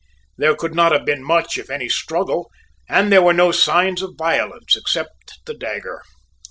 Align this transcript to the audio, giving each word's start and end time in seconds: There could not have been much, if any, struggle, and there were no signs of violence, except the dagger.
There 0.35 0.55
could 0.55 0.73
not 0.73 0.93
have 0.93 1.05
been 1.05 1.21
much, 1.23 1.59
if 1.59 1.69
any, 1.69 1.87
struggle, 1.87 2.49
and 2.89 3.11
there 3.11 3.21
were 3.21 3.33
no 3.35 3.51
signs 3.51 4.01
of 4.01 4.15
violence, 4.17 4.75
except 4.75 5.37
the 5.45 5.53
dagger. 5.53 6.01